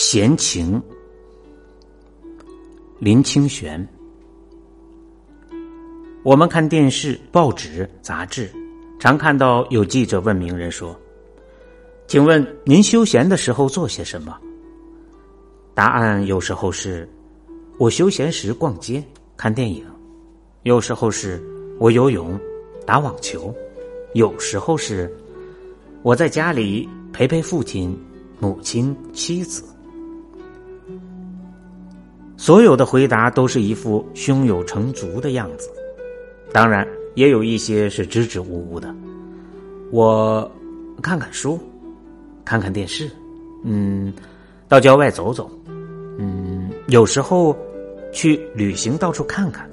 [0.00, 0.80] 闲情，
[3.00, 3.84] 林清玄。
[6.22, 8.48] 我们看电视、报纸、杂志，
[9.00, 10.96] 常看到有记者问名人说
[12.06, 14.38] ：“请问您休闲的时候做些什么？”
[15.74, 17.06] 答案有时候是
[17.76, 19.02] ：“我休闲时逛街、
[19.36, 19.82] 看电影；
[20.62, 21.42] 有时候是
[21.80, 22.38] 我游泳、
[22.86, 23.52] 打网球；
[24.14, 25.12] 有时候是
[26.04, 27.98] 我在家里陪陪父亲、
[28.38, 29.64] 母亲、妻子。”
[32.38, 35.68] 所有的回答都是一副胸有成竹的样子，
[36.52, 38.94] 当然也有一些是支支吾吾的。
[39.90, 40.48] 我
[41.02, 41.58] 看看书，
[42.44, 43.10] 看看电视，
[43.64, 44.14] 嗯，
[44.68, 45.50] 到郊外走走，
[46.16, 47.58] 嗯，有时候
[48.12, 49.68] 去旅行到处看看。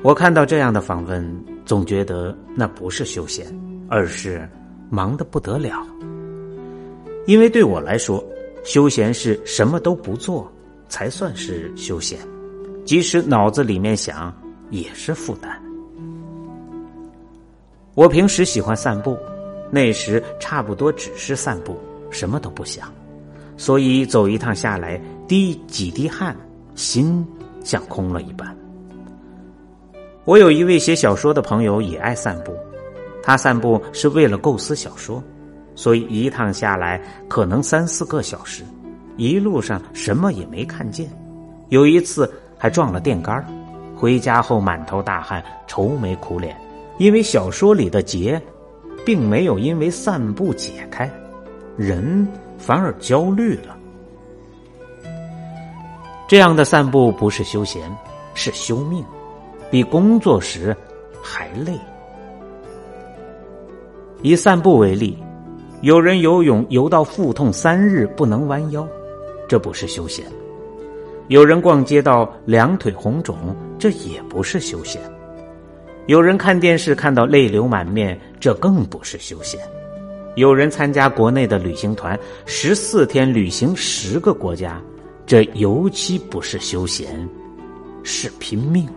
[0.00, 3.46] 我看到这样的访问，总觉得那不是休闲，
[3.90, 4.48] 而是
[4.88, 5.86] 忙得不得了。
[7.26, 8.24] 因为对我来说。
[8.66, 10.50] 休闲是什么都不做，
[10.88, 12.18] 才算是休闲。
[12.84, 14.36] 即使脑子里面想，
[14.70, 15.62] 也是负担。
[17.94, 19.16] 我平时喜欢散步，
[19.70, 21.78] 那时差不多只是散步，
[22.10, 22.92] 什么都不想。
[23.56, 26.36] 所以走一趟下来，滴几滴汗，
[26.74, 27.24] 心
[27.62, 28.54] 像空了一般。
[30.24, 32.52] 我有一位写小说的朋友也爱散步，
[33.22, 35.22] 他散步是为了构思小说。
[35.76, 38.64] 所以一趟下来可能三四个小时，
[39.16, 41.08] 一路上什么也没看见，
[41.68, 43.46] 有一次还撞了电杆
[43.94, 46.58] 回家后满头大汗、愁眉苦脸，
[46.98, 48.40] 因为小说里的结，
[49.04, 51.10] 并没有因为散步解开，
[51.76, 52.26] 人
[52.58, 53.76] 反而焦虑了。
[56.26, 57.94] 这样的散步不是休闲，
[58.34, 59.04] 是休命，
[59.70, 60.74] 比工作时
[61.22, 61.78] 还累。
[64.22, 65.16] 以散步为例。
[65.82, 68.88] 有人游泳游到腹痛三日不能弯腰，
[69.46, 70.24] 这不是休闲；
[71.28, 75.00] 有人逛街到两腿红肿，这也不是休闲；
[76.06, 79.60] 有人看电视看到泪流满面，这更不是休闲；
[80.34, 84.80] 有人参加国内的旅行团十四天旅行十个国家，
[85.26, 87.28] 这尤其不是休闲，
[88.02, 88.88] 是拼命。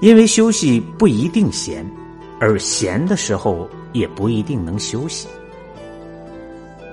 [0.00, 1.84] 因为休息不一定闲。
[2.42, 5.28] 而闲的时候也不一定能休息。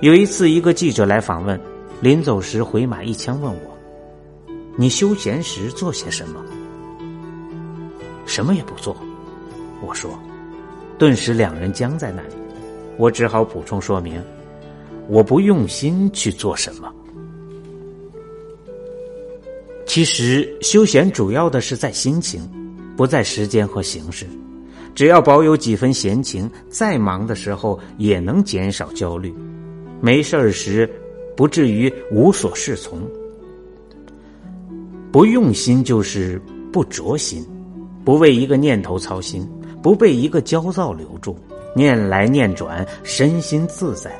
[0.00, 1.60] 有一次，一个记者来访问，
[2.00, 3.78] 临走时回马一枪问我
[4.78, 6.44] ：“你休闲时做些什么？”
[8.24, 8.96] 什么也不做，
[9.84, 10.10] 我说。
[10.98, 12.34] 顿时两人僵在那里，
[12.96, 14.22] 我只好补充说明：
[15.08, 16.92] 我不用心去做什么。
[19.86, 22.42] 其实休闲主要的是在心情，
[22.96, 24.26] 不在时间和形式。
[24.98, 29.30] 只要保有几分闲情，再忙的时候也能减少焦虑；
[30.00, 30.90] 没事儿时，
[31.36, 33.00] 不至于无所适从。
[35.12, 36.42] 不用心就是
[36.72, 37.46] 不着心，
[38.04, 39.48] 不为一个念头操心，
[39.80, 41.38] 不被一个焦躁留住，
[41.76, 44.10] 念来念转，身心自在，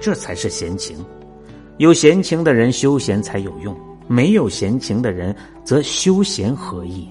[0.00, 0.96] 这才是闲情。
[1.76, 3.78] 有闲情的人休闲才有用，
[4.08, 7.06] 没有闲情的人则休闲何益？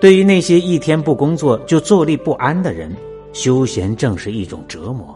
[0.00, 2.90] 对于那些一天不工作就坐立不安的人，
[3.34, 5.14] 休闲正是一种折磨；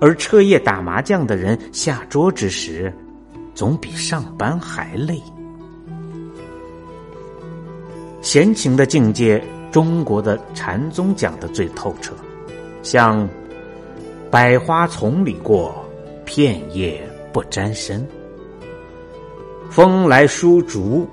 [0.00, 2.92] 而彻夜打麻将的人，下桌之时，
[3.56, 5.20] 总比上班还累。
[8.22, 9.42] 闲情的境界，
[9.72, 12.14] 中国的禅宗讲的最透彻，
[12.84, 13.28] 像
[14.30, 15.74] “百花丛里过，
[16.24, 17.02] 片叶
[17.32, 18.00] 不沾身；
[19.70, 21.08] 风来疏竹，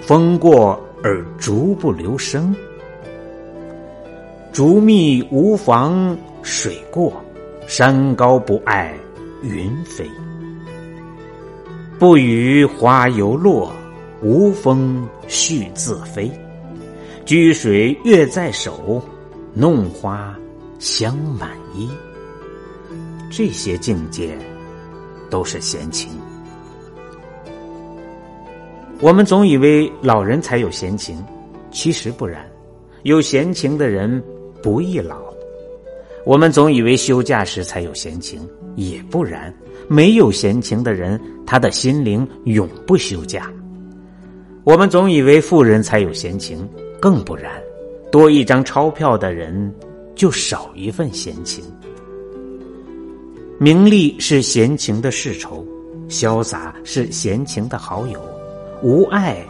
[0.00, 2.56] 风过。”而竹不留声，
[4.54, 7.22] 竹密无妨水过，
[7.66, 8.96] 山高不碍
[9.42, 10.10] 云飞。
[11.98, 13.70] 不与花游落，
[14.22, 16.32] 无风絮自飞。
[17.26, 19.02] 掬水月在手，
[19.52, 20.34] 弄花
[20.78, 21.90] 香满衣。
[23.30, 24.38] 这些境界，
[25.28, 26.12] 都是闲情。
[29.00, 31.22] 我们总以为老人才有闲情，
[31.70, 32.48] 其实不然。
[33.02, 34.22] 有闲情的人
[34.62, 35.22] 不易老。
[36.24, 38.40] 我们总以为休假时才有闲情，
[38.76, 39.54] 也不然。
[39.88, 43.52] 没有闲情的人，他的心灵永不休假。
[44.62, 46.66] 我们总以为富人才有闲情，
[46.98, 47.52] 更不然。
[48.10, 49.70] 多一张钞票的人，
[50.14, 51.62] 就少一份闲情。
[53.58, 55.66] 名利是闲情的世仇，
[56.08, 58.18] 潇洒是闲情的好友。
[58.84, 59.42] 无爱，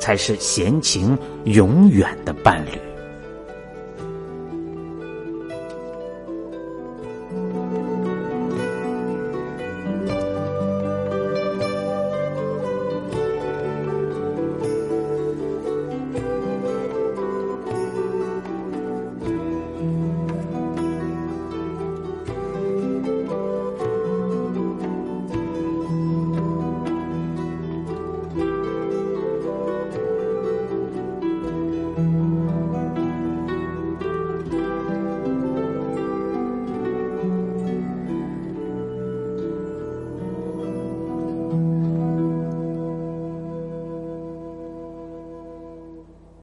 [0.00, 2.93] 才是闲情永远的伴侣。